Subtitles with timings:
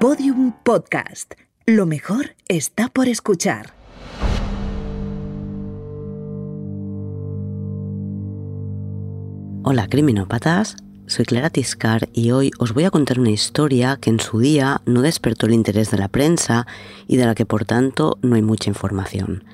[0.00, 1.34] Podium Podcast.
[1.66, 3.74] Lo mejor está por escuchar.
[9.62, 10.76] Hola criminópatas,
[11.06, 14.80] soy Clara Tiscar y hoy os voy a contar una historia que en su día
[14.86, 16.66] no despertó el interés de la prensa
[17.06, 19.44] y de la que por tanto no hay mucha información.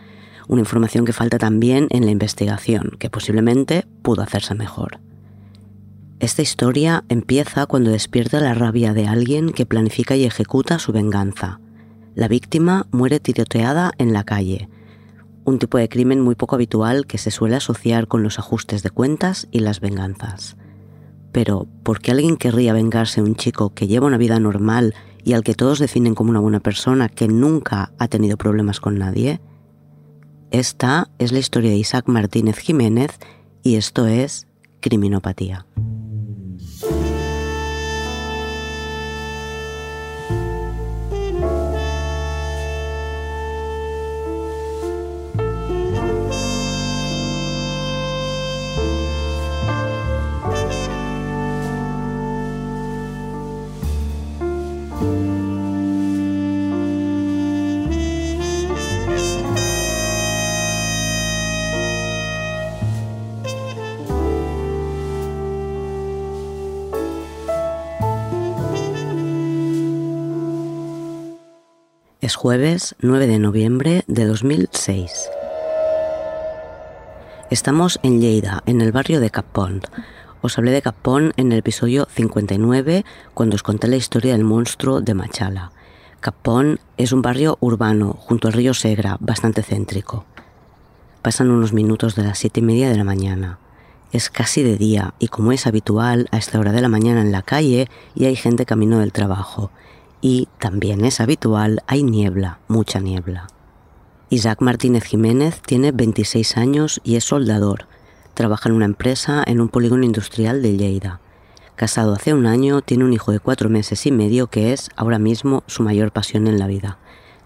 [0.46, 5.00] Una información que falta también en la investigación, que posiblemente pudo hacerse mejor.
[6.18, 11.60] Esta historia empieza cuando despierta la rabia de alguien que planifica y ejecuta su venganza.
[12.14, 14.70] La víctima muere tiroteada en la calle,
[15.44, 18.88] un tipo de crimen muy poco habitual que se suele asociar con los ajustes de
[18.88, 20.56] cuentas y las venganzas.
[21.32, 25.34] Pero, ¿por qué alguien querría vengarse de un chico que lleva una vida normal y
[25.34, 29.42] al que todos definen como una buena persona que nunca ha tenido problemas con nadie?
[30.50, 33.18] Esta es la historia de Isaac Martínez Jiménez
[33.62, 34.46] y esto es
[34.80, 35.66] Criminopatía.
[72.26, 75.30] Es jueves 9 de noviembre de 2006.
[77.52, 79.86] Estamos en Lleida, en el barrio de Capont.
[80.42, 85.00] Os hablé de Capont en el episodio 59 cuando os conté la historia del monstruo
[85.00, 85.70] de Machala.
[86.18, 90.24] Capont es un barrio urbano junto al río Segra, bastante céntrico.
[91.22, 93.60] Pasan unos minutos de las siete y media de la mañana.
[94.10, 97.30] Es casi de día y como es habitual, a esta hora de la mañana en
[97.30, 99.70] la calle y hay gente camino del trabajo
[100.20, 103.48] y también es habitual, hay niebla, mucha niebla.
[104.28, 107.86] Isaac Martínez Jiménez tiene 26 años y es soldador.
[108.34, 111.20] Trabaja en una empresa en un polígono industrial de Lleida.
[111.76, 115.18] Casado hace un año, tiene un hijo de cuatro meses y medio que es ahora
[115.18, 116.98] mismo su mayor pasión en la vida.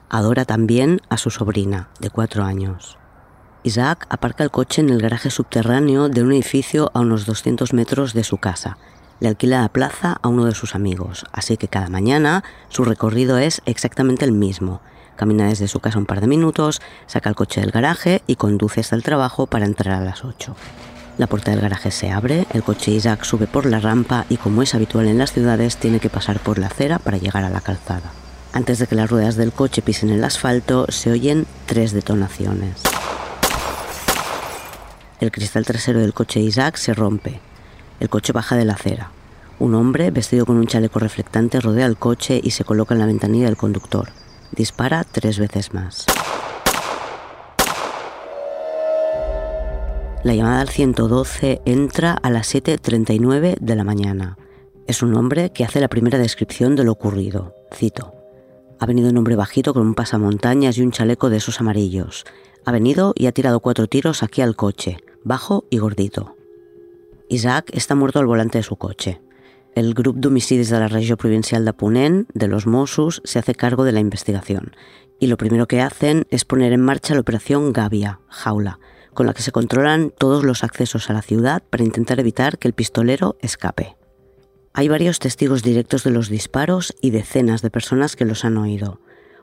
[0.08, 2.96] Adora también a su sobrina, de cuatro años.
[3.62, 8.14] Isaac aparca el coche en el garaje subterráneo de un edificio a unos 200 metros
[8.14, 8.78] de su casa
[9.20, 13.38] le alquila la plaza a uno de sus amigos, así que cada mañana su recorrido
[13.38, 14.80] es exactamente el mismo.
[15.16, 18.80] Camina desde su casa un par de minutos, saca el coche del garaje y conduce
[18.80, 20.56] hasta el trabajo para entrar a las 8.
[21.18, 24.62] La puerta del garaje se abre, el coche Isaac sube por la rampa y como
[24.62, 27.60] es habitual en las ciudades tiene que pasar por la acera para llegar a la
[27.60, 28.10] calzada.
[28.54, 32.82] Antes de que las ruedas del coche pisen el asfalto, se oyen tres detonaciones.
[35.20, 37.49] El cristal trasero del coche Isaac se rompe.
[38.00, 39.12] El coche baja de la acera.
[39.58, 43.06] Un hombre, vestido con un chaleco reflectante, rodea el coche y se coloca en la
[43.06, 44.08] ventanilla del conductor.
[44.52, 46.06] Dispara tres veces más.
[50.24, 54.38] La llamada al 112 entra a las 7.39 de la mañana.
[54.86, 57.54] Es un hombre que hace la primera descripción de lo ocurrido.
[57.72, 58.14] Cito.
[58.78, 62.24] Ha venido un hombre bajito con un pasamontañas y un chaleco de esos amarillos.
[62.64, 66.39] Ha venido y ha tirado cuatro tiros aquí al coche, bajo y gordito.
[67.30, 69.20] Isaac està muerto al volante de su coche.
[69.76, 73.84] El grup d'homicidis de la regió provincial de Ponent, de los Mossos, se hace cargo
[73.84, 74.72] de la investigación.
[75.20, 78.80] Y lo primero que hacen es poner en marcha la operación Gavia, jaula,
[79.14, 82.66] con la que se controlan todos los accesos a la ciudad para intentar evitar que
[82.66, 83.96] el pistolero escape.
[84.72, 89.00] Hay varios testigos directos de los disparos y decenas de personas que los han oído.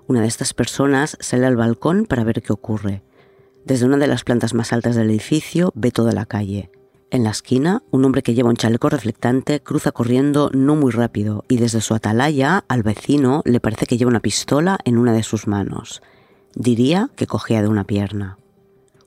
[0.07, 3.03] Una de estas personas sale al balcón para ver qué ocurre.
[3.63, 6.69] Desde una de las plantas más altas del edificio ve toda la calle.
[7.09, 11.45] En la esquina, un hombre que lleva un chaleco reflectante cruza corriendo no muy rápido
[11.47, 15.23] y desde su atalaya al vecino le parece que lleva una pistola en una de
[15.23, 16.01] sus manos.
[16.53, 18.38] Diría que cogea de una pierna.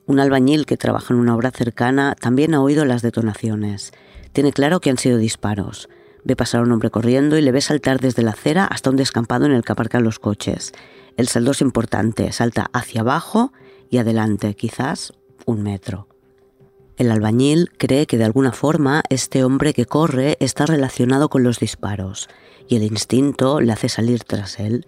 [0.07, 3.91] Un albañil que trabaja en una obra cercana también ha oído las detonaciones.
[4.33, 5.87] Tiene claro que han sido disparos.
[6.23, 8.95] Ve pasar a un hombre corriendo y le ve saltar desde la acera hasta un
[8.95, 10.71] descampado en el que aparcan los coches.
[11.17, 13.53] El saldo es importante, salta hacia abajo
[13.91, 15.13] y adelante, quizás
[15.45, 16.10] un metro.
[17.01, 21.59] El albañil cree que de alguna forma este hombre que corre está relacionado con los
[21.59, 22.29] disparos
[22.67, 24.85] y el instinto le hace salir tras él,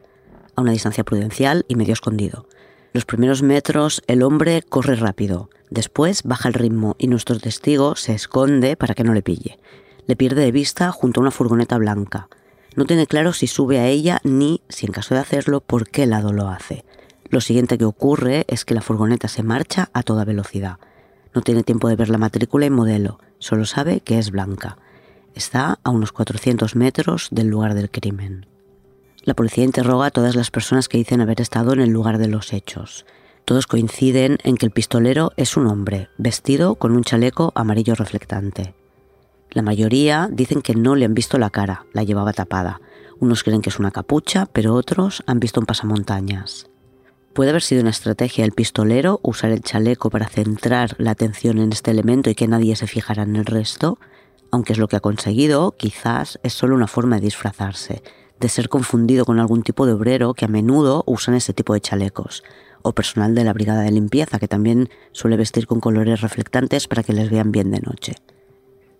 [0.55, 2.45] a una distancia prudencial y medio escondido.
[2.93, 8.13] Los primeros metros el hombre corre rápido, después baja el ritmo y nuestro testigo se
[8.13, 9.57] esconde para que no le pille.
[10.05, 12.29] Le pierde de vista junto a una furgoneta blanca.
[12.75, 16.05] No tiene claro si sube a ella ni, si en caso de hacerlo, por qué
[16.05, 16.85] lado lo hace.
[17.29, 20.77] Lo siguiente que ocurre es que la furgoneta se marcha a toda velocidad.
[21.33, 24.77] No tiene tiempo de ver la matrícula y modelo, solo sabe que es blanca.
[25.33, 28.45] Está a unos 400 metros del lugar del crimen.
[29.23, 32.27] La policía interroga a todas las personas que dicen haber estado en el lugar de
[32.27, 33.05] los hechos.
[33.45, 38.75] Todos coinciden en que el pistolero es un hombre, vestido con un chaleco amarillo reflectante.
[39.49, 42.81] La mayoría dicen que no le han visto la cara, la llevaba tapada.
[43.19, 46.69] Unos creen que es una capucha, pero otros han visto un pasamontañas.
[47.33, 51.71] Puede haber sido una estrategia del pistolero usar el chaleco para centrar la atención en
[51.71, 53.97] este elemento y que nadie se fijara en el resto,
[54.51, 58.03] aunque es lo que ha conseguido, quizás es solo una forma de disfrazarse,
[58.39, 61.81] de ser confundido con algún tipo de obrero que a menudo usan ese tipo de
[61.81, 62.43] chalecos,
[62.83, 67.01] o personal de la brigada de limpieza que también suele vestir con colores reflectantes para
[67.01, 68.13] que les vean bien de noche.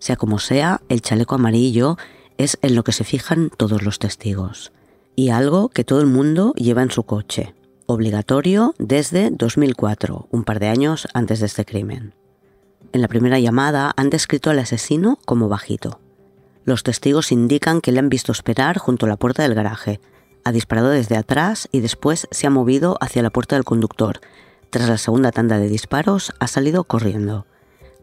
[0.00, 1.98] Sea como sea, el chaleco amarillo
[2.36, 4.72] es en lo que se fijan todos los testigos,
[5.14, 7.54] y algo que todo el mundo lleva en su coche,
[7.86, 12.14] obligatorio desde 2004, un par de años antes de este crimen.
[12.92, 16.00] En la primera llamada han descrito al asesino como bajito.
[16.64, 20.00] Los testigos indican que le han visto esperar junto a la puerta del garaje,
[20.44, 24.20] ha disparado desde atrás y después se ha movido hacia la puerta del conductor.
[24.70, 27.46] Tras la segunda tanda de disparos, ha salido corriendo.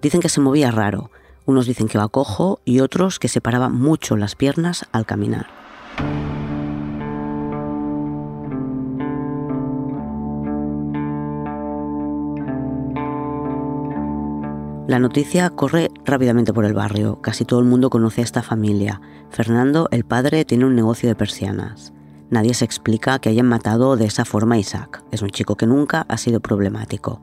[0.02, 1.12] Dicen que se movía raro.
[1.46, 5.48] Unos dicen que va cojo y otros que separaba mucho las piernas al caminar.
[14.92, 17.22] La noticia corre rápidamente por el barrio.
[17.22, 19.00] Casi todo el mundo conoce a esta familia.
[19.30, 21.94] Fernando, el padre, tiene un negocio de persianas.
[22.30, 25.02] Nadie se explica que hayan matado de esa forma a Isaac.
[25.12, 27.22] Es un chico que nunca ha sido problemático.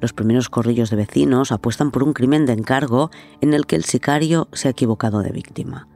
[0.00, 3.10] Los primeros corrillos de vecinos apuestan por un crimen de encargo
[3.40, 5.88] en el que el sicario se ha equivocado de víctima.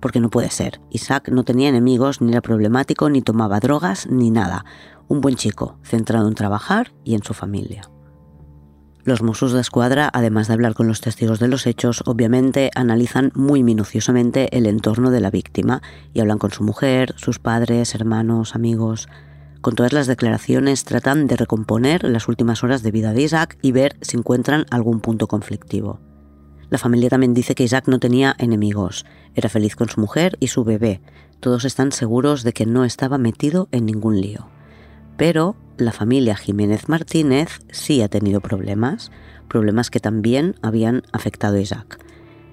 [0.00, 0.82] Porque no puede ser.
[0.90, 4.66] Isaac no tenía enemigos, ni era problemático, ni tomaba drogas, ni nada.
[5.08, 7.88] Un buen chico, centrado en trabajar y en su familia.
[9.08, 13.32] Los Mossos de Escuadra, además de hablar con los testigos de los hechos, obviamente analizan
[13.34, 15.80] muy minuciosamente el entorno de la víctima
[16.12, 19.08] y hablan con su mujer, sus padres, hermanos, amigos.
[19.62, 23.72] Con todas las declaraciones tratan de recomponer las últimas horas de vida de Isaac y
[23.72, 26.00] ver si encuentran algún punto conflictivo.
[26.68, 30.48] La familia también dice que Isaac no tenía enemigos, era feliz con su mujer y
[30.48, 31.00] su bebé.
[31.40, 34.50] Todos están seguros de que no estaba metido en ningún lío.
[35.18, 39.10] Pero la familia Jiménez Martínez sí ha tenido problemas,
[39.48, 41.98] problemas que también habían afectado a Isaac.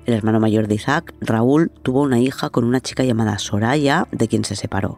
[0.05, 4.27] El hermano mayor de Isaac, Raúl, tuvo una hija con una chica llamada Soraya, de
[4.27, 4.97] quien se separó.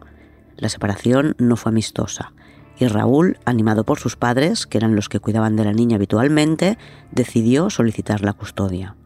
[0.56, 2.32] La separación no fue amistosa,
[2.78, 6.78] y Raúl, animado por sus padres, que eran los que cuidaban de la niña habitualmente,
[7.12, 8.96] decidió solicitar la custodia.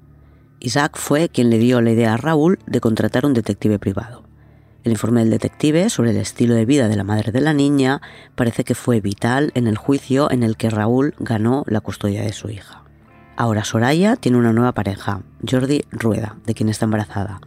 [0.61, 4.23] Isaac fue quien le dio la idea a Raúl de contratar un detective privado.
[4.85, 8.01] El informe del detective sobre el estilo de vida de la madre de la niña
[8.35, 12.33] parece que fue vital en el juicio en el que Raúl ganó la custodia de
[12.33, 12.83] su hija.
[13.37, 17.41] Ahora Soraya tiene una nueva pareja, Jordi Rueda, de quien está embarazada.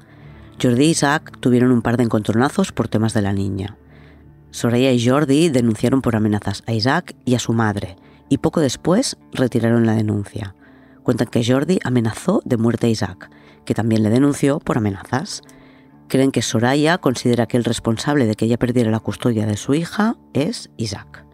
[0.62, 3.78] Jordi y Isaac tuvieron un par de encontronazos por temas de la niña.
[4.52, 7.98] Soraya y Jordi denunciaron por amenazas a Isaac y a su madre,
[8.30, 10.56] y poco después retiraron la denuncia.
[11.04, 13.30] Cuentan que Jordi amenazó de muerte a Isaac,
[13.66, 15.42] que también le denunció por amenazas
[16.08, 19.74] creen que Soraya considera que el responsable de que ella perdiera la custodia de su
[19.74, 21.26] hija es Isaac.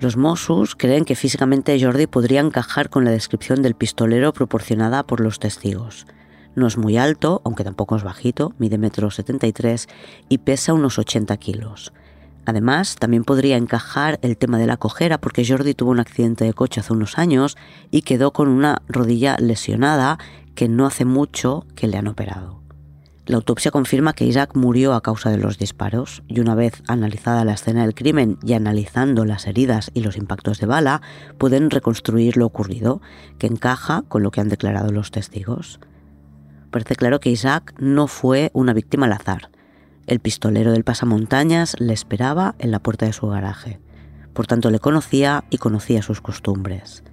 [0.00, 5.20] Los Mossus creen que físicamente Jordi podría encajar con la descripción del pistolero proporcionada por
[5.20, 6.06] los testigos.
[6.54, 9.88] No es muy alto, aunque tampoco es bajito, mide metro 73
[10.28, 11.92] y pesa unos 80 kilos.
[12.46, 16.54] Además, también podría encajar el tema de la cojera porque Jordi tuvo un accidente de
[16.54, 17.56] coche hace unos años
[17.90, 20.18] y quedó con una rodilla lesionada
[20.54, 22.57] que no hace mucho que le han operado.
[23.28, 27.44] La autopsia confirma que Isaac murió a causa de los disparos y una vez analizada
[27.44, 31.02] la escena del crimen y analizando las heridas y los impactos de bala,
[31.36, 33.02] pueden reconstruir lo ocurrido,
[33.36, 35.78] que encaja con lo que han declarado los testigos.
[36.70, 39.50] Parece claro que Isaac no fue una víctima al azar.
[40.06, 43.78] El pistolero del pasamontañas le esperaba en la puerta de su garaje.
[44.32, 47.04] Por tanto, le conocía y conocía sus costumbres.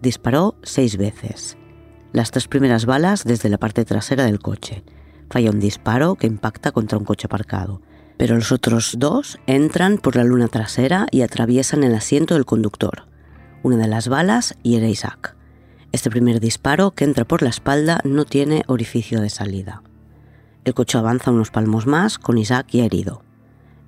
[0.00, 1.58] Disparó seis veces.
[2.12, 4.84] Las tres primeras balas desde la parte trasera del coche
[5.30, 7.80] falla un disparo que impacta contra un coche aparcado.
[8.16, 13.06] Pero los otros dos entran por la luna trasera y atraviesan el asiento del conductor.
[13.62, 15.36] Una de las balas hiere a Isaac.
[15.90, 19.82] Este primer disparo, que entra por la espalda, no tiene orificio de salida.
[20.64, 23.22] El coche avanza unos palmos más, con Isaac ya herido.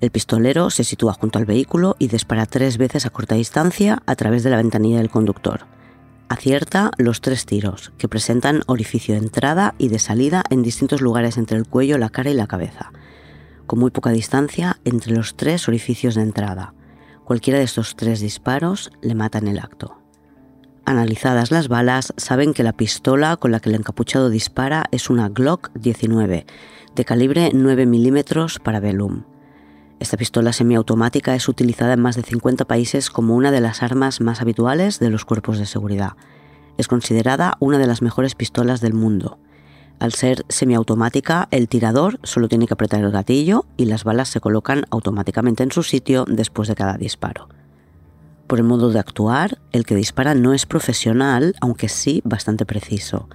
[0.01, 4.15] El pistolero se sitúa junto al vehículo y dispara tres veces a corta distancia a
[4.15, 5.67] través de la ventanilla del conductor.
[6.29, 11.39] Acierta los tres tiros, que presentan orificio de entrada y de salida en distintos lugares
[11.39, 12.91] entre el cuello, la cara y la cabeza,
[13.67, 16.75] con muy poca distancia entre los tres orificios de entrada.
[17.25, 19.99] Cualquiera de estos tres disparos le mata en el acto.
[20.85, 25.29] Analizadas las balas, saben que la pistola con la que el encapuchado dispara es una
[25.29, 26.47] Glock 19,
[26.95, 29.25] de calibre 9 milímetros para Velum.
[29.99, 34.21] Esta pistola semiautomática es utilizada en más de 50 países como una de las armas
[34.21, 36.13] más habituales de los cuerpos de seguridad.
[36.77, 39.39] Es considerada una de las mejores pistolas del mundo.
[39.99, 44.41] Al ser semiautomática, el tirador solo tiene que apretar el gatillo y las balas se
[44.41, 47.49] colocan automáticamente en su sitio después de cada disparo.
[48.47, 53.29] Por el modo de actuar, el que dispara no es profesional, aunque sí bastante preciso.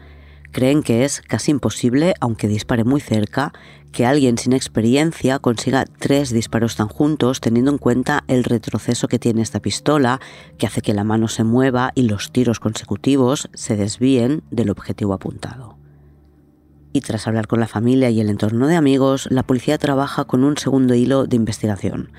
[0.51, 3.53] Creen que es casi imposible, aunque dispare muy cerca,
[3.93, 9.20] que alguien sin experiencia consiga tres disparos tan juntos teniendo en cuenta el retroceso que
[9.20, 10.20] tiene esta pistola,
[10.58, 15.13] que hace que la mano se mueva y los tiros consecutivos se desvíen del objetivo
[15.13, 15.77] apuntado.
[16.93, 20.43] Y tras hablar con la familia y el entorno de amigos, la policía trabaja con
[20.43, 22.12] un segundo hilo de investigación.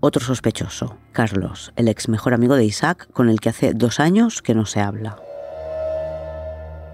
[0.00, 4.42] Otro sospechoso, Carlos, el ex mejor amigo de Isaac, con el que hace dos años
[4.42, 5.16] que no se habla.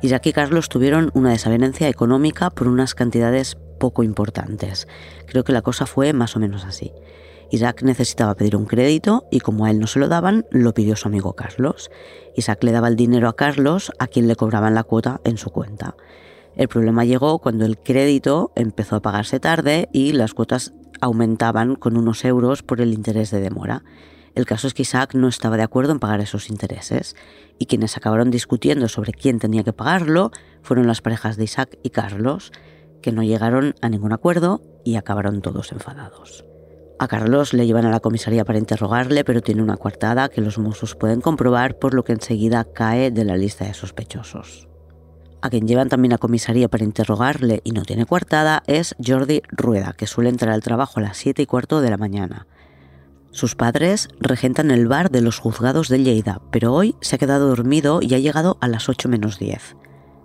[0.02, 4.88] Isaac y Carlos tuvieron una desavenencia económica por unas cantidades poco importantes.
[5.26, 6.90] Creo que la cosa fue más o menos así.
[7.52, 10.96] Isaac necesitaba pedir un crédito y como a él no se lo daban, lo pidió
[10.96, 11.88] su amigo Carlos.
[12.34, 15.50] Isaac le daba el dinero a Carlos, a quien le cobraban la cuota en su
[15.50, 15.94] cuenta.
[16.56, 21.96] El problema llegó cuando el crédito empezó a pagarse tarde y las cuotas aumentaban con
[21.96, 23.84] unos euros por el interés de demora.
[24.34, 27.16] El caso es que Isaac no estaba de acuerdo en pagar esos intereses
[27.58, 30.30] y quienes acabaron discutiendo sobre quién tenía que pagarlo
[30.62, 32.52] fueron las parejas de Isaac y Carlos,
[33.02, 36.44] que no llegaron a ningún acuerdo y acabaron todos enfadados.
[36.98, 40.58] A Carlos le llevan a la comisaría para interrogarle, pero tiene una coartada que los
[40.58, 44.68] Mossos pueden comprobar, por lo que enseguida cae de la lista de sospechosos.
[45.40, 49.94] A quien llevan también a comisaría para interrogarle y no tiene coartada es Jordi Rueda,
[49.94, 52.46] que suele entrar al trabajo a las 7 y cuarto de la mañana.
[53.32, 57.48] Sus padres regentan el bar de los juzgados de Lleida, pero hoy se ha quedado
[57.48, 59.74] dormido y ha llegado a las 8 menos 10.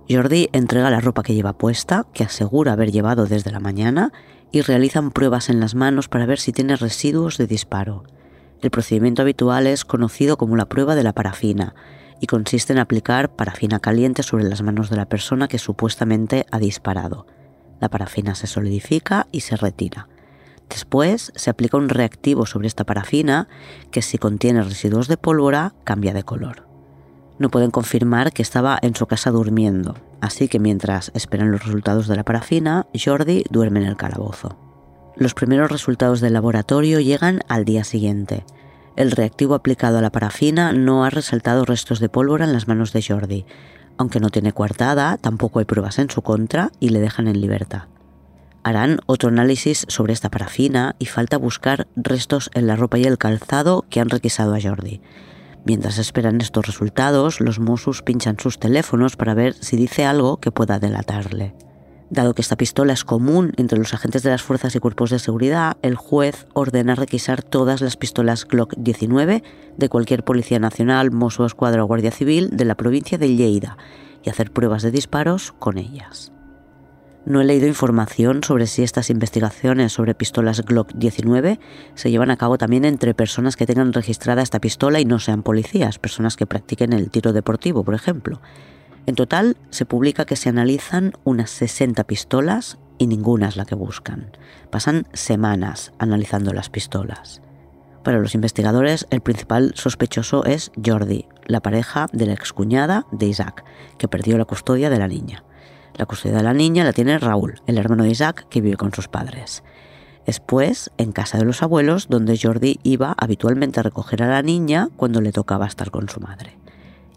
[0.10, 4.12] Jordi entrega la ropa que lleva puesta, que asegura haber llevado desde la mañana,
[4.52, 8.04] y realizan pruebas en las manos para ver si tiene residuos de disparo.
[8.62, 11.76] El procedimiento habitual es conocido como la prueba de la parafina
[12.20, 16.60] y consiste en aplicar parafina caliente sobre las manos de la persona que supuestamente ha
[16.60, 17.26] disparado.
[17.80, 20.08] La parafina se solidifica y se retira.
[20.70, 23.48] Después se aplica un reactivo sobre esta parafina
[23.92, 26.68] que si contiene residuos de pólvora cambia de color.
[27.40, 32.08] No pueden confirmar que estaba en su casa durmiendo, así que mientras esperan los resultados
[32.08, 34.58] de la parafina, Jordi duerme en el calabozo.
[35.16, 38.46] Los primeros resultados del laboratorio llegan al día siguiente.
[38.96, 42.94] El reactivo aplicado a la parafina no ha resaltado restos de pólvora en las manos
[42.94, 43.46] de Jordi.
[43.98, 47.84] Aunque no tiene coartada, tampoco hay pruebas en su contra y le dejan en libertad.
[48.68, 53.18] Harán otro análisis sobre esta parafina y falta buscar restos en la ropa y el
[53.18, 55.00] calzado que han requisado a Jordi.
[55.64, 60.52] Mientras esperan estos resultados, los Mossos pinchan sus teléfonos para ver si dice algo que
[60.52, 61.56] pueda delatarle.
[62.10, 65.20] Dado que esta pistola es común entre los agentes de las fuerzas y cuerpos de
[65.20, 69.44] seguridad, el juez ordena requisar todas las pistolas Glock 19
[69.78, 73.78] de cualquier policía nacional, Mosso Escuadra o Guardia Civil de la provincia de Lleida
[74.24, 76.34] y hacer pruebas de disparos con ellas.
[77.28, 81.60] No he leído información sobre si estas investigaciones sobre pistolas Glock 19
[81.94, 85.44] se llevan a cabo también entre personas que tengan registrada esta pistola y no sean
[85.44, 88.40] policías, personas que practiquen el tiro deportivo, por ejemplo.
[89.08, 93.76] En total, se publica que se analizan unas 60 pistolas y ninguna es la que
[93.76, 94.32] buscan.
[94.72, 97.42] Pasan semanas analizando las pistolas.
[98.06, 103.66] Para los investigadores, el principal sospechoso es Jordi, la pareja de la excuñada de Isaac,
[103.98, 105.44] que perdió la custodia de la niña.
[105.98, 108.94] La custodia de la niña la tiene Raúl, el hermano de Isaac, que vive con
[108.94, 109.64] sus padres.
[110.28, 114.90] Después, en casa de los abuelos, donde Jordi iba habitualmente a recoger a la niña
[114.96, 116.56] cuando le tocaba estar con su madre.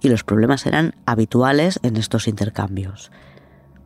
[0.01, 3.11] Y los problemas eran habituales en estos intercambios.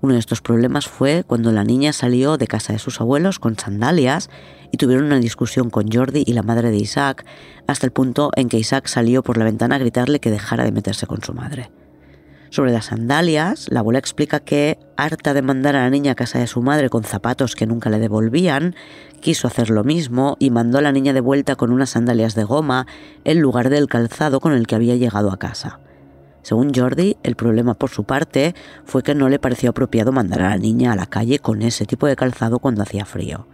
[0.00, 3.58] Uno de estos problemas fue cuando la niña salió de casa de sus abuelos con
[3.58, 4.30] sandalias
[4.70, 7.24] y tuvieron una discusión con Jordi y la madre de Isaac,
[7.66, 10.72] hasta el punto en que Isaac salió por la ventana a gritarle que dejara de
[10.72, 11.72] meterse con su madre.
[12.54, 16.38] Sobre las sandalias, la abuela explica que, harta de mandar a la niña a casa
[16.38, 18.76] de su madre con zapatos que nunca le devolvían,
[19.20, 22.44] quiso hacer lo mismo y mandó a la niña de vuelta con unas sandalias de
[22.44, 22.86] goma
[23.24, 25.80] en lugar del calzado con el que había llegado a casa.
[26.42, 30.50] Según Jordi, el problema por su parte fue que no le pareció apropiado mandar a
[30.50, 33.48] la niña a la calle con ese tipo de calzado cuando hacía frío.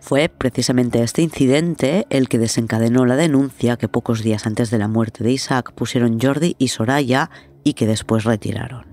[0.00, 4.88] Fue precisamente este incidente el que desencadenó la denuncia que pocos días antes de la
[4.88, 7.28] muerte de Isaac pusieron Jordi y Soraya
[7.66, 8.86] y que después retiraron.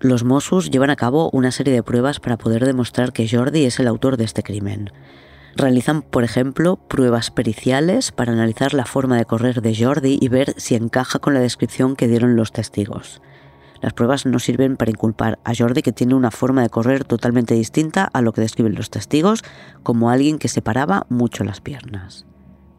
[0.00, 3.78] Los Mossos llevan a cabo una serie de pruebas para poder demostrar que Jordi es
[3.78, 4.90] el autor de este crimen.
[5.54, 10.54] Realizan, por ejemplo, pruebas periciales para analizar la forma de correr de Jordi y ver
[10.56, 13.20] si encaja con la descripción que dieron los testigos.
[13.82, 17.52] Las pruebas no sirven para inculpar a Jordi, que tiene una forma de correr totalmente
[17.52, 19.44] distinta a lo que describen los testigos,
[19.82, 22.24] como alguien que separaba mucho las piernas.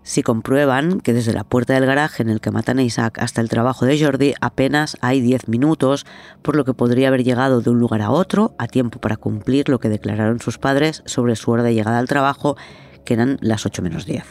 [0.03, 3.39] Si comprueban que desde la puerta del garaje en el que matan a Isaac hasta
[3.39, 6.07] el trabajo de Jordi apenas hay 10 minutos,
[6.41, 9.69] por lo que podría haber llegado de un lugar a otro a tiempo para cumplir
[9.69, 12.57] lo que declararon sus padres sobre su hora de llegada al trabajo,
[13.05, 14.23] que eran las 8 menos 10.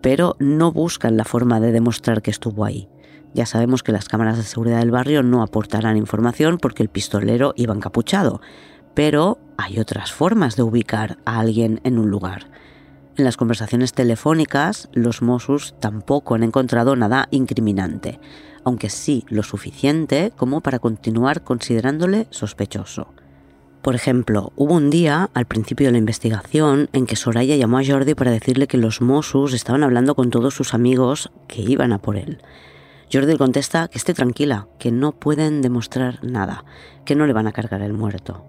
[0.00, 2.88] Pero no buscan la forma de demostrar que estuvo ahí.
[3.34, 7.52] Ya sabemos que las cámaras de seguridad del barrio no aportarán información porque el pistolero
[7.56, 8.40] iba encapuchado,
[8.94, 12.46] pero hay otras formas de ubicar a alguien en un lugar.
[13.16, 18.18] En las conversaciones telefónicas, los Mossos tampoco han encontrado nada incriminante,
[18.64, 23.14] aunque sí lo suficiente como para continuar considerándole sospechoso.
[23.82, 27.84] Por ejemplo, hubo un día, al principio de la investigación, en que Soraya llamó a
[27.84, 31.98] Jordi para decirle que los Mossos estaban hablando con todos sus amigos que iban a
[31.98, 32.38] por él.
[33.12, 36.64] Jordi contesta que esté tranquila, que no pueden demostrar nada,
[37.04, 38.44] que no le van a cargar el muerto.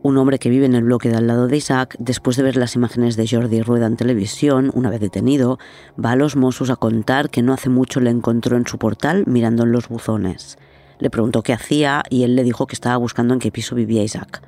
[0.00, 2.56] Un hombre que vive en el bloque de al lado de Isaac, después de ver
[2.56, 5.58] las imágenes de Jordi Rueda en televisión, una vez detenido,
[6.02, 9.24] va a los Mossos a contar que no hace mucho le encontró en su portal
[9.26, 10.56] mirando en los buzones.
[11.00, 14.04] Le preguntó qué hacía y él le dijo que estaba buscando en qué piso vivía
[14.04, 14.42] Isaac.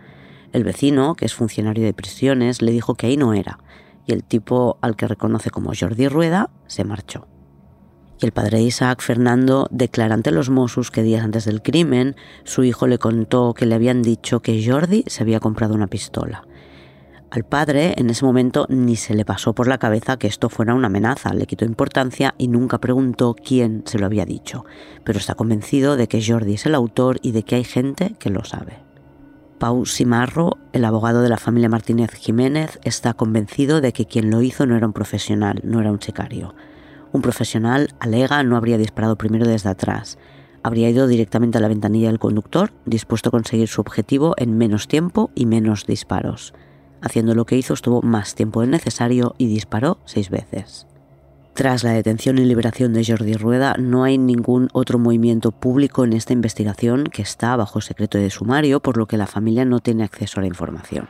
[0.52, 3.58] El vecino, que es funcionario de prisiones, le dijo que ahí no era,
[4.06, 7.26] y el tipo al que reconoce como Jordi Rueda se marchó
[8.26, 12.86] el padre Isaac, Fernando, declara ante los Mossos que días antes del crimen su hijo
[12.86, 16.44] le contó que le habían dicho que Jordi se había comprado una pistola.
[17.30, 20.74] Al padre en ese momento ni se le pasó por la cabeza que esto fuera
[20.74, 24.64] una amenaza, le quitó importancia y nunca preguntó quién se lo había dicho,
[25.04, 28.30] pero está convencido de que Jordi es el autor y de que hay gente que
[28.30, 28.78] lo sabe.
[29.60, 34.42] Pau Simarro, el abogado de la familia Martínez Jiménez, está convencido de que quien lo
[34.42, 36.54] hizo no era un profesional, no era un sicario.
[37.12, 40.18] Un profesional alega no habría disparado primero desde atrás.
[40.62, 44.86] Habría ido directamente a la ventanilla del conductor, dispuesto a conseguir su objetivo en menos
[44.86, 46.54] tiempo y menos disparos.
[47.00, 50.86] Haciendo lo que hizo estuvo más tiempo del necesario y disparó seis veces.
[51.54, 56.12] Tras la detención y liberación de Jordi Rueda, no hay ningún otro movimiento público en
[56.12, 60.04] esta investigación que está bajo secreto de sumario, por lo que la familia no tiene
[60.04, 61.08] acceso a la información.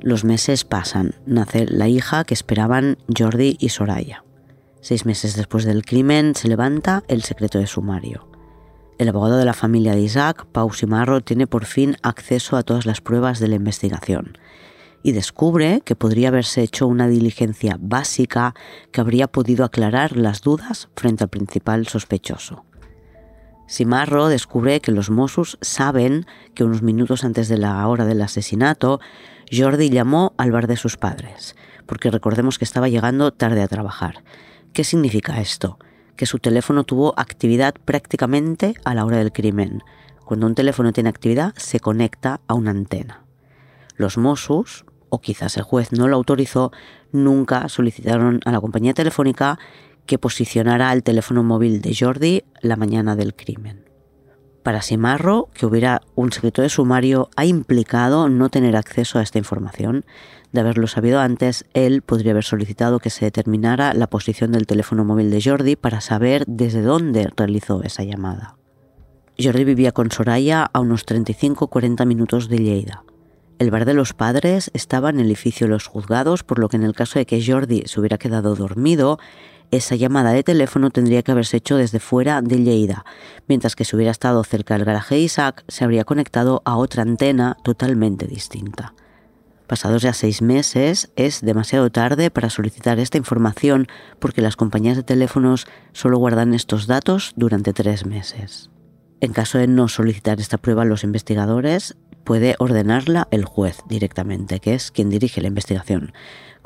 [0.00, 4.24] Los meses pasan, nace la hija que esperaban Jordi y Soraya.
[4.80, 8.28] Seis meses después del crimen se levanta el secreto de sumario.
[8.98, 12.86] El abogado de la familia de Isaac, Pau Simarro, tiene por fin acceso a todas
[12.86, 14.38] las pruebas de la investigación
[15.02, 18.54] y descubre que podría haberse hecho una diligencia básica
[18.92, 22.64] que habría podido aclarar las dudas frente al principal sospechoso.
[23.68, 28.98] Simarro descubre que los Mossos saben que unos minutos antes de la hora del asesinato,
[29.52, 31.54] Jordi llamó al bar de sus padres,
[31.84, 34.24] porque recordemos que estaba llegando tarde a trabajar.
[34.72, 35.78] ¿Qué significa esto?
[36.16, 39.82] Que su teléfono tuvo actividad prácticamente a la hora del crimen.
[40.24, 43.22] Cuando un teléfono tiene actividad, se conecta a una antena.
[43.96, 46.72] Los Mossos, o quizás el juez no lo autorizó,
[47.12, 49.58] nunca solicitaron a la compañía telefónica
[50.08, 53.84] que posicionara el teléfono móvil de Jordi la mañana del crimen.
[54.64, 59.38] Para Simarro, que hubiera un secreto de sumario ha implicado no tener acceso a esta
[59.38, 60.04] información.
[60.50, 65.04] De haberlo sabido antes, él podría haber solicitado que se determinara la posición del teléfono
[65.04, 68.56] móvil de Jordi para saber desde dónde realizó esa llamada.
[69.38, 73.04] Jordi vivía con Soraya a unos 35-40 minutos de Lleida.
[73.58, 76.76] El bar de los padres estaba en el edificio de los juzgados, por lo que
[76.76, 79.18] en el caso de que Jordi se hubiera quedado dormido,
[79.70, 83.04] esa llamada de teléfono tendría que haberse hecho desde fuera de Lleida,
[83.46, 87.02] mientras que si hubiera estado cerca del garaje de Isaac, se habría conectado a otra
[87.02, 88.94] antena totalmente distinta.
[89.66, 93.86] Pasados ya seis meses, es demasiado tarde para solicitar esta información
[94.18, 98.70] porque las compañías de teléfonos solo guardan estos datos durante tres meses.
[99.20, 104.74] En caso de no solicitar esta prueba, los investigadores puede ordenarla el juez directamente, que
[104.74, 106.12] es quien dirige la investigación.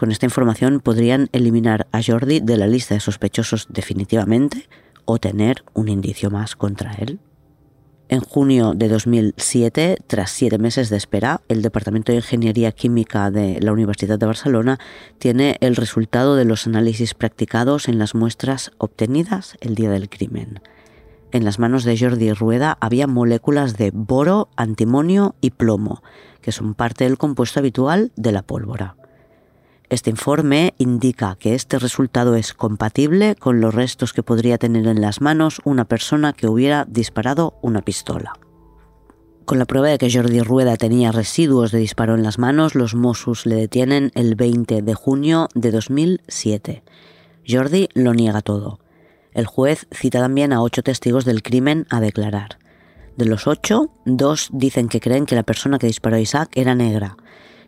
[0.03, 4.69] Con esta información podrían eliminar a Jordi de la lista de sospechosos definitivamente
[5.05, 7.21] o tener un indicio más contra él.
[8.09, 13.61] En junio de 2007, tras siete meses de espera, el Departamento de Ingeniería Química de
[13.61, 14.81] la Universidad de Barcelona
[15.19, 20.62] tiene el resultado de los análisis practicados en las muestras obtenidas el día del crimen.
[21.31, 26.03] En las manos de Jordi Rueda había moléculas de boro, antimonio y plomo,
[26.41, 28.97] que son parte del compuesto habitual de la pólvora.
[29.92, 35.02] Este informe indica que este resultado es compatible con los restos que podría tener en
[35.02, 38.33] las manos una persona que hubiera disparado una pistola.
[39.44, 42.94] Con la prueba de que Jordi Rueda tenía residuos de disparo en las manos, los
[42.94, 46.83] Mossos le detienen el 20 de junio de 2007.
[47.46, 48.81] Jordi lo niega todo.
[49.35, 52.57] El juez cita también a ocho testigos del crimen a declarar.
[53.18, 56.74] De los ocho, dos dicen que creen que la persona que disparó a Isaac era
[56.74, 57.18] negra.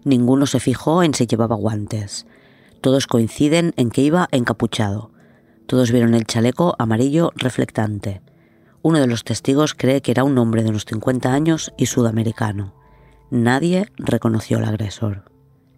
[0.05, 2.27] Ninguno se fijó en si llevaba guantes.
[2.81, 5.11] Todos coinciden en que iba encapuchado.
[5.67, 8.21] Todos vieron el chaleco amarillo reflectante.
[8.83, 12.75] Uno de los testigos cree que era un hombre de unos 50 años y sudamericano.
[13.31, 15.25] Nadie reconoció al agresor.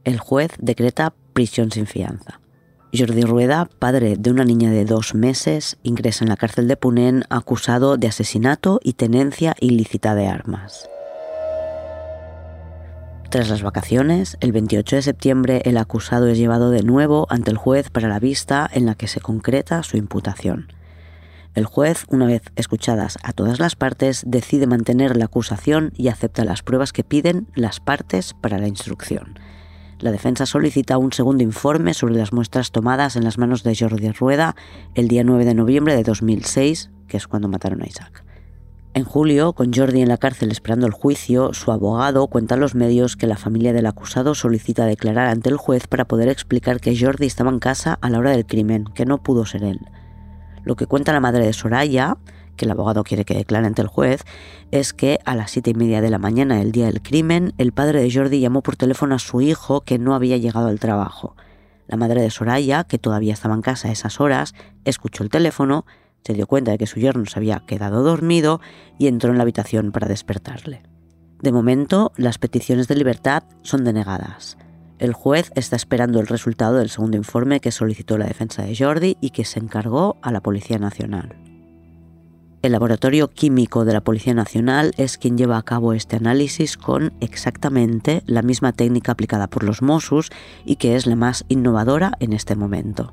[0.02, 2.40] El juez decreta prisión sin fianza.
[2.92, 7.24] Jordi Rueda, padre de una niña de dos meses, ingresa en la cárcel de Punén
[7.30, 10.88] acusado de asesinato y tenencia ilícita de armas.
[13.36, 17.58] Tras las vacaciones, el 28 de septiembre el acusado es llevado de nuevo ante el
[17.58, 20.72] juez para la vista en la que se concreta su imputación.
[21.54, 26.46] El juez, una vez escuchadas a todas las partes, decide mantener la acusación y acepta
[26.46, 29.38] las pruebas que piden las partes para la instrucción.
[29.98, 34.12] La defensa solicita un segundo informe sobre las muestras tomadas en las manos de Jordi
[34.12, 34.56] Rueda
[34.94, 38.25] el día 9 de noviembre de 2006, que es cuando mataron a Isaac.
[38.96, 42.74] En julio, con Jordi en la cárcel esperando el juicio, su abogado cuenta a los
[42.74, 46.98] medios que la familia del acusado solicita declarar ante el juez para poder explicar que
[46.98, 49.80] Jordi estaba en casa a la hora del crimen, que no pudo ser él.
[50.64, 52.16] Lo que cuenta la madre de Soraya
[52.56, 54.24] que el abogado quiere que declare ante el juez,
[54.70, 57.72] es que a las siete y media de la mañana del día del crimen, el
[57.72, 61.36] padre de Jordi llamó por teléfono a su hijo que no había llegado al trabajo.
[61.86, 64.54] La madre de Soraya, que todavía estaba en casa a esas horas,
[64.86, 65.84] escuchó el teléfono,
[66.26, 68.60] se dio cuenta de que su yerno se había quedado dormido
[68.98, 70.82] y entró en la habitación para despertarle.
[71.40, 74.58] De momento, las peticiones de libertad son denegadas.
[74.98, 79.18] El juez está esperando el resultado del segundo informe que solicitó la defensa de Jordi
[79.20, 81.36] y que se encargó a la Policía Nacional.
[82.62, 87.12] El laboratorio químico de la Policía Nacional es quien lleva a cabo este análisis con
[87.20, 90.30] exactamente la misma técnica aplicada por los Mossos
[90.64, 93.12] y que es la más innovadora en este momento.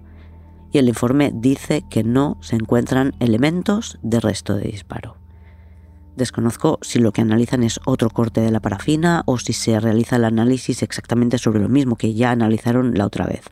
[0.73, 5.17] Y el informe dice que no se encuentran elementos de resto de disparo.
[6.15, 10.15] Desconozco si lo que analizan es otro corte de la parafina o si se realiza
[10.15, 13.45] el análisis exactamente sobre lo mismo que ya analizaron la otra vez,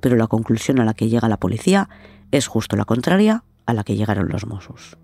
[0.00, 1.88] pero la conclusión a la que llega la policía
[2.30, 4.96] es justo la contraria a la que llegaron los Mossos.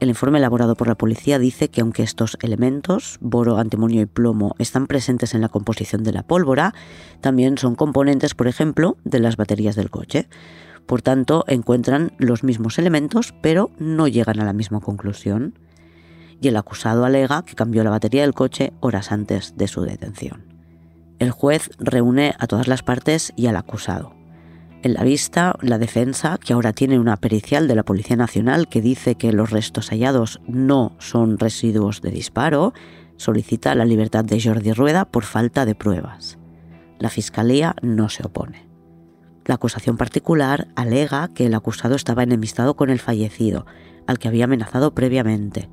[0.00, 4.54] El informe elaborado por la policía dice que aunque estos elementos, boro, antimonio y plomo,
[4.58, 6.72] están presentes en la composición de la pólvora,
[7.20, 10.28] también son componentes, por ejemplo, de las baterías del coche.
[10.88, 15.58] Por tanto, encuentran los mismos elementos, pero no llegan a la misma conclusión.
[16.40, 20.44] Y el acusado alega que cambió la batería del coche horas antes de su detención.
[21.18, 24.14] El juez reúne a todas las partes y al acusado.
[24.82, 28.80] En la vista, la defensa, que ahora tiene una pericial de la Policía Nacional que
[28.80, 32.72] dice que los restos hallados no son residuos de disparo,
[33.18, 36.38] solicita la libertad de Jordi Rueda por falta de pruebas.
[36.98, 38.67] La Fiscalía no se opone.
[39.48, 43.66] La acusación particular alega que el acusado estaba enemistado con el fallecido,
[44.06, 45.68] al que había amenazado previamente,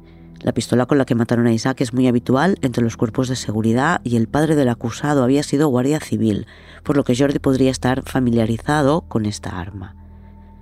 [0.46, 3.36] la pistola con la que mataron a Isaac es muy habitual entre los cuerpos de
[3.36, 6.46] seguridad y el padre del acusado había sido guardia civil,
[6.84, 9.96] por lo que Jordi podría estar familiarizado con esta arma.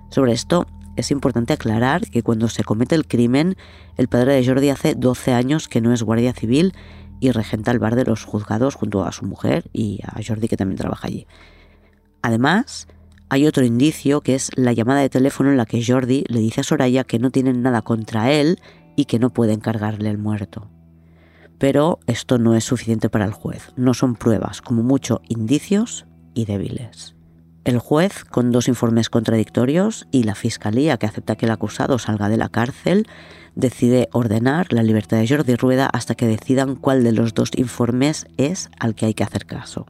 [0.08, 3.56] Sobre esto, es importante aclarar que cuando se comete el crimen,
[3.98, 6.72] el padre de Jordi hace 12 años que no es guardia civil
[7.20, 10.56] y regenta el bar de los juzgados junto a su mujer y a Jordi que
[10.56, 11.26] también trabaja allí.
[12.22, 12.88] Además,
[13.34, 16.60] hay otro indicio que es la llamada de teléfono en la que Jordi le dice
[16.60, 18.60] a Soraya que no tienen nada contra él
[18.94, 20.70] y que no pueden cargarle el muerto.
[21.58, 26.44] Pero esto no es suficiente para el juez, no son pruebas, como mucho indicios y
[26.44, 27.16] débiles.
[27.64, 32.28] El juez, con dos informes contradictorios, y la fiscalía, que acepta que el acusado salga
[32.28, 33.08] de la cárcel,
[33.56, 38.28] decide ordenar la libertad de Jordi Rueda hasta que decidan cuál de los dos informes
[38.36, 39.86] es al que hay que hacer caso.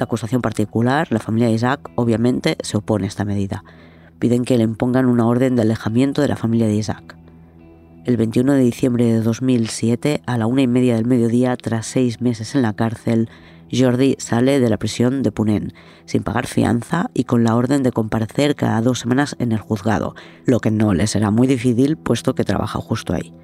[0.00, 3.64] La acusación particular, la familia de Isaac, obviamente se opone a esta medida.
[4.18, 7.18] Piden que le impongan una orden de alejamiento de la familia de Isaac.
[8.06, 12.22] El 21 de diciembre de 2007, a la una y media del mediodía, tras seis
[12.22, 13.28] meses en la cárcel,
[13.70, 15.74] Jordi sale de la prisión de Punén,
[16.06, 20.14] sin pagar fianza y con la orden de comparecer cada dos semanas en el juzgado,
[20.46, 23.34] lo que no le será muy difícil puesto que trabaja justo ahí.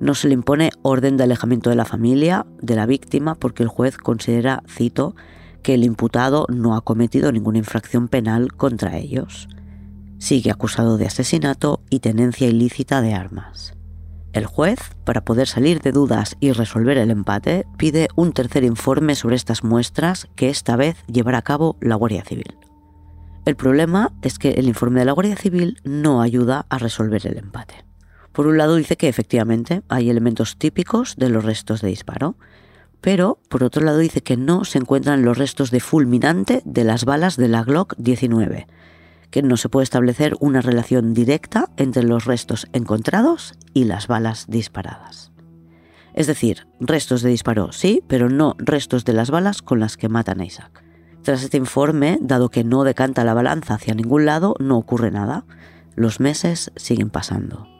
[0.00, 3.68] No se le impone orden de alejamiento de la familia, de la víctima, porque el
[3.68, 5.14] juez considera, cito,
[5.64, 9.48] que el imputado no ha cometido ninguna infracción penal contra ellos.
[10.18, 13.74] Sigue acusado de asesinato y tenencia ilícita de armas.
[14.32, 19.14] El juez, para poder salir de dudas y resolver el empate, pide un tercer informe
[19.14, 22.58] sobre estas muestras que esta vez llevará a cabo la Guardia Civil.
[23.46, 27.38] El problema es que el informe de la Guardia Civil no ayuda a resolver el
[27.38, 27.84] empate.
[28.32, 32.36] Por un lado dice que efectivamente hay elementos típicos de los restos de disparo,
[33.04, 37.04] pero por otro lado dice que no se encuentran los restos de fulminante de las
[37.04, 38.66] balas de la Glock 19,
[39.30, 44.46] que no se puede establecer una relación directa entre los restos encontrados y las balas
[44.48, 45.32] disparadas.
[46.14, 50.08] Es decir, restos de disparo sí, pero no restos de las balas con las que
[50.08, 50.82] matan a Isaac.
[51.20, 55.44] Tras este informe, dado que no decanta la balanza hacia ningún lado, no ocurre nada.
[55.94, 57.73] Los meses siguen pasando.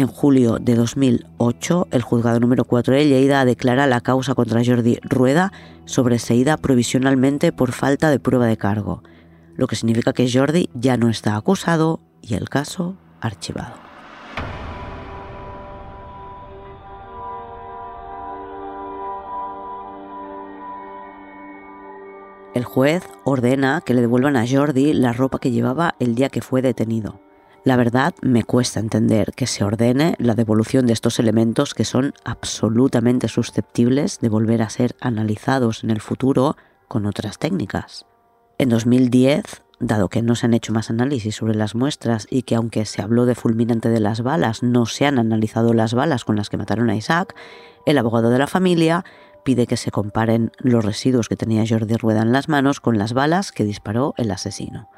[0.00, 4.98] En julio de 2008, el juzgado número 4 de Lleida declara la causa contra Jordi
[5.02, 5.52] Rueda
[5.84, 9.02] sobreseída provisionalmente por falta de prueba de cargo,
[9.56, 13.74] lo que significa que Jordi ya no está acusado y el caso archivado.
[22.54, 26.40] El juez ordena que le devuelvan a Jordi la ropa que llevaba el día que
[26.40, 27.20] fue detenido.
[27.62, 32.14] La verdad, me cuesta entender que se ordene la devolución de estos elementos que son
[32.24, 36.56] absolutamente susceptibles de volver a ser analizados en el futuro
[36.88, 38.06] con otras técnicas.
[38.56, 42.54] En 2010, dado que no se han hecho más análisis sobre las muestras y que
[42.54, 46.36] aunque se habló de fulminante de las balas, no se han analizado las balas con
[46.36, 47.34] las que mataron a Isaac,
[47.84, 49.04] el abogado de la familia
[49.44, 53.12] pide que se comparen los residuos que tenía Jordi Rueda en las manos con las
[53.12, 54.88] balas que disparó el asesino.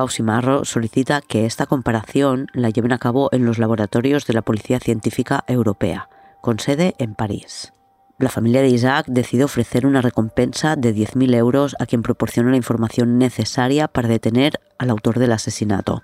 [0.00, 4.40] Pau Simarro solicita que esta comparación la lleven a cabo en los laboratorios de la
[4.40, 6.08] Policía Científica Europea,
[6.40, 7.74] con sede en París.
[8.18, 12.56] La familia de Isaac decide ofrecer una recompensa de 10.000 euros a quien proporcione la
[12.56, 16.02] información necesaria para detener al autor del asesinato,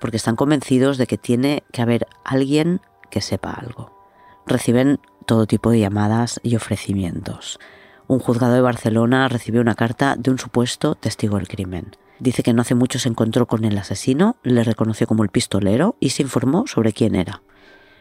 [0.00, 2.80] porque están convencidos de que tiene que haber alguien
[3.10, 3.96] que sepa algo.
[4.44, 7.60] Reciben todo tipo de llamadas y ofrecimientos.
[8.08, 11.92] Un juzgado de Barcelona recibió una carta de un supuesto testigo del crimen.
[12.18, 15.96] Dice que no hace mucho se encontró con el asesino, le reconoció como el pistolero
[16.00, 17.42] y se informó sobre quién era.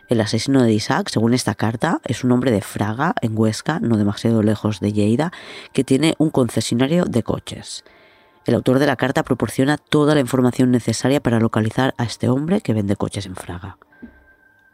[0.07, 3.97] El asesino de Isaac, según esta carta, es un hombre de Fraga, en Huesca, no
[3.97, 5.31] demasiado lejos de Lleida,
[5.73, 7.83] que tiene un concesionario de coches.
[8.45, 12.61] El autor de la carta proporciona toda la información necesaria para localizar a este hombre
[12.61, 13.77] que vende coches en Fraga.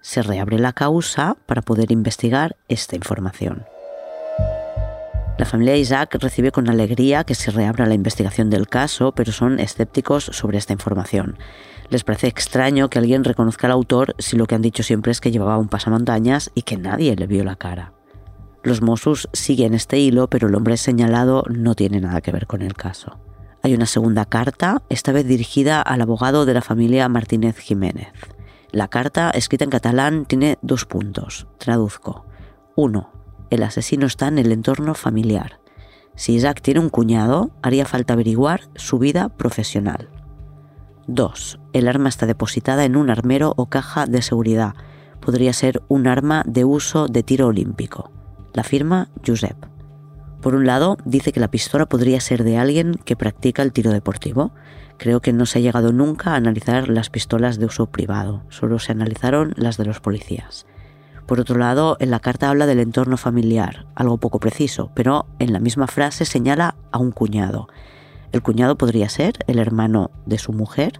[0.01, 3.63] Se reabre la causa para poder investigar esta información.
[5.37, 9.59] La familia Isaac recibe con alegría que se reabra la investigación del caso, pero son
[9.59, 11.37] escépticos sobre esta información.
[11.89, 15.19] Les parece extraño que alguien reconozca al autor si lo que han dicho siempre es
[15.19, 17.93] que llevaba un pasamontañas y que nadie le vio la cara.
[18.63, 22.61] Los Mossos siguen este hilo, pero el hombre señalado no tiene nada que ver con
[22.61, 23.19] el caso.
[23.63, 28.13] Hay una segunda carta, esta vez dirigida al abogado de la familia Martínez Jiménez.
[28.71, 31.47] La carta, escrita en catalán, tiene dos puntos.
[31.57, 32.25] Traduzco.
[32.75, 33.20] 1
[33.51, 35.59] el asesino está en el entorno familiar.
[36.15, 40.09] Si Isaac tiene un cuñado, haría falta averiguar su vida profesional.
[41.07, 41.59] 2.
[41.73, 44.73] El arma está depositada en un armero o caja de seguridad.
[45.19, 48.11] Podría ser un arma de uso de tiro olímpico.
[48.53, 49.57] La firma Josep.
[50.41, 53.91] Por un lado, dice que la pistola podría ser de alguien que practica el tiro
[53.91, 54.53] deportivo.
[54.97, 58.79] Creo que no se ha llegado nunca a analizar las pistolas de uso privado, solo
[58.79, 60.65] se analizaron las de los policías.
[61.25, 65.53] Por otro lado, en la carta habla del entorno familiar, algo poco preciso, pero en
[65.53, 67.67] la misma frase señala a un cuñado.
[68.31, 70.99] El cuñado podría ser el hermano de su mujer.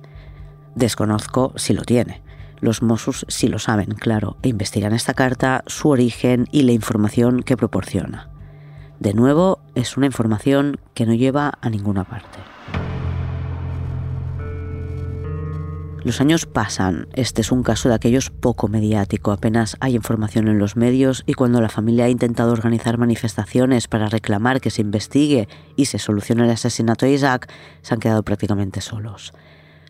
[0.75, 2.21] Desconozco si lo tiene.
[2.59, 7.41] Los Mossos sí lo saben, claro, e investigan esta carta, su origen y la información
[7.41, 8.29] que proporciona.
[8.99, 12.50] De nuevo, es una información que no lleva a ninguna parte.
[16.03, 20.57] Los años pasan, este es un caso de aquellos poco mediático, apenas hay información en
[20.57, 25.47] los medios y cuando la familia ha intentado organizar manifestaciones para reclamar que se investigue
[25.75, 27.51] y se solucione el asesinato de Isaac,
[27.83, 29.31] se han quedado prácticamente solos.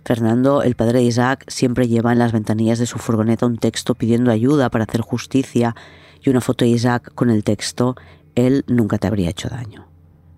[0.03, 3.95] Fernando, el padre de Isaac, siempre lleva en las ventanillas de su furgoneta un texto
[3.95, 5.77] pidiendo ayuda para hacer justicia
[6.21, 7.95] y una foto de Isaac con el texto
[8.35, 9.87] Él nunca te habría hecho daño.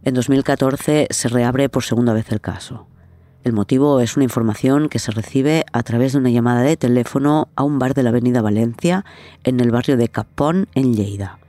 [0.03, 2.92] En 2014 se reabre por segunda vez el caso.
[3.43, 7.49] El motivo es una información que se recibe a través de una llamada de teléfono
[7.55, 9.03] a un bar de la Avenida Valencia
[9.43, 11.39] en el barrio de Capón, en Lleida.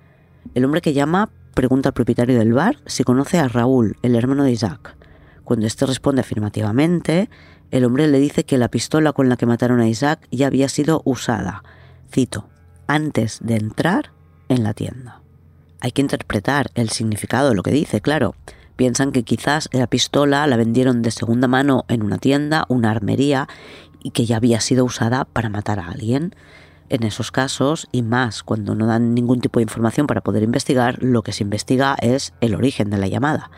[0.54, 4.42] El hombre que llama pregunta al propietario del bar si conoce a Raúl, el hermano
[4.42, 4.96] de Isaac.
[5.44, 7.30] Cuando éste responde afirmativamente,
[7.70, 10.68] el hombre le dice que la pistola con la que mataron a Isaac ya había
[10.68, 11.62] sido usada,
[12.12, 12.48] cito,
[12.88, 14.10] antes de entrar
[14.48, 15.20] en la tienda.
[15.80, 18.34] Hay que interpretar el significado de lo que dice, claro.
[18.76, 23.48] Piensan que quizás la pistola la vendieron de segunda mano en una tienda, una armería,
[24.02, 26.34] y que ya había sido usada para matar a alguien.
[26.88, 31.02] En esos casos, y más cuando no dan ningún tipo de información para poder investigar,
[31.02, 33.50] lo que se investiga es el origen de la llamada.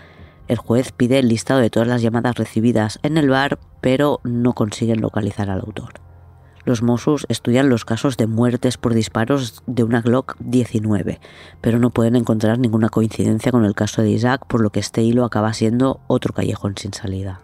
[0.48, 4.52] El juez pide el listado de todas las llamadas recibidas en el bar, pero no
[4.52, 5.94] consiguen localizar al autor.
[6.66, 11.20] Los Mossos estudian los casos de muertes por disparos de una Glock 19,
[11.60, 15.00] pero no pueden encontrar ninguna coincidencia con el caso de Isaac, por lo que este
[15.00, 17.40] hilo acaba siendo otro callejón sin salida.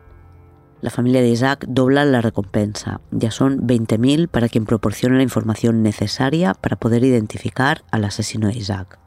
[0.81, 3.01] La familia de Isaac dobla la recompensa.
[3.13, 8.59] Ya son 20.000 para quien proporcione la información necesaria para poder identificar al asesino de
[8.59, 8.99] Isaac.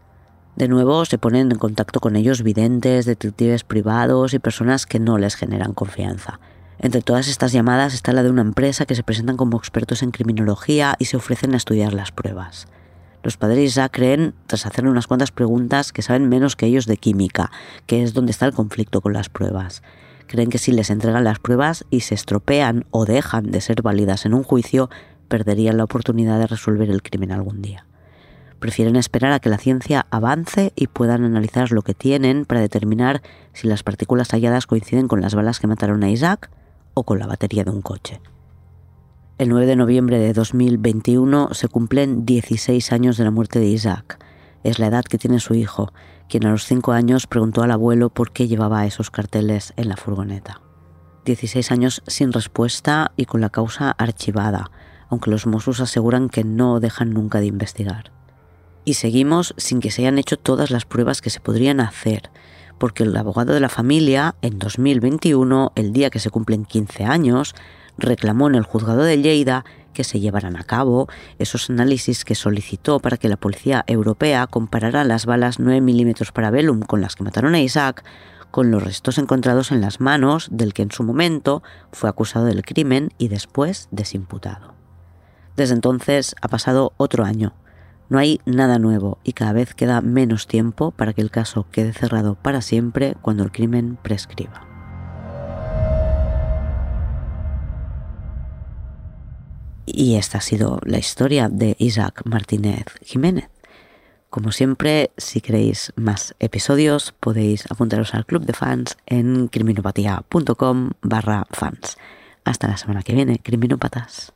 [0.56, 5.18] De nuevo se ponen en contacto con ellos videntes, detectives privados y personas que no
[5.18, 6.40] les generan confianza.
[6.80, 10.12] Entre todas estas llamadas está la de una empresa que se presentan como expertos en
[10.12, 12.68] criminología y se ofrecen a estudiar las pruebas.
[13.24, 16.98] Los padres Isaac creen, tras hacer unas cuantas preguntas, que saben menos que ellos de
[16.98, 17.50] química,
[17.88, 19.82] que es donde está el conflicto con las pruebas.
[20.28, 24.26] Creen que si les entregan las pruebas y se estropean o dejan de ser válidas
[24.26, 24.90] en un juicio,
[25.28, 27.86] perderían la oportunidad de resolver el crimen algún día.
[28.60, 33.22] Prefieren esperar a que la ciencia avance y puedan analizar lo que tienen para determinar
[33.54, 36.52] si las partículas halladas coinciden con las balas que mataron a Isaac
[36.96, 38.20] o con la batería de un coche.
[39.38, 44.18] El 9 de noviembre de 2021 se cumplen 16 años de la muerte de Isaac.
[44.64, 45.92] Es la edad que tiene su hijo,
[46.30, 49.98] quien a los 5 años preguntó al abuelo por qué llevaba esos carteles en la
[49.98, 50.62] furgoneta.
[51.26, 54.72] 16 años sin respuesta y con la causa archivada,
[55.10, 58.12] aunque los Mossos aseguran que no dejan nunca de investigar.
[58.86, 62.30] Y seguimos sin que se hayan hecho todas las pruebas que se podrían hacer,
[62.78, 67.56] porque el abogado de la familia, en 2021, el día que se cumplen 15 años,
[67.98, 71.08] reclamó en el juzgado de Lleida que se llevaran a cabo
[71.40, 76.52] esos análisis que solicitó para que la policía europea comparara las balas 9 milímetros para
[76.52, 78.04] Bellum con las que mataron a Isaac
[78.52, 82.64] con los restos encontrados en las manos del que en su momento fue acusado del
[82.64, 84.74] crimen y después desimputado.
[85.58, 87.54] Desde entonces ha pasado otro año
[88.10, 91.94] no hay nada nuevo y cada vez queda menos tiempo para que el caso quede
[91.94, 94.68] cerrado para siempre cuando el crimen prescriba.
[99.86, 103.50] Y esta ha sido la historia de Isaac Martínez Jiménez.
[104.30, 111.48] Como siempre, si queréis más episodios, podéis apuntaros al club de fans en criminopatía.com barra
[111.52, 111.98] fans.
[112.44, 114.34] Hasta la semana que viene, criminópatas.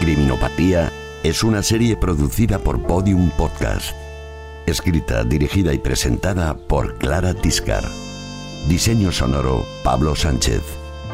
[0.00, 0.90] Criminopatía
[1.22, 3.94] es una serie producida por Podium Podcast.
[4.64, 7.84] Escrita, dirigida y presentada por Clara Tiscar.
[8.66, 10.62] Diseño sonoro Pablo Sánchez.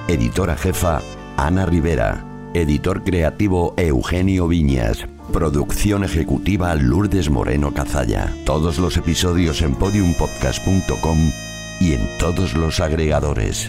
[0.07, 1.03] Editora jefa
[1.37, 2.25] Ana Rivera.
[2.55, 5.05] Editor creativo Eugenio Viñas.
[5.33, 8.33] Producción ejecutiva Lourdes Moreno Cazalla.
[8.44, 11.33] Todos los episodios en podiumpodcast.com
[11.81, 13.68] y en todos los agregadores.